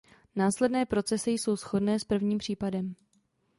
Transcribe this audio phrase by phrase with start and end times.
[0.35, 2.95] Následné procesy jsou shodné s prvním případem.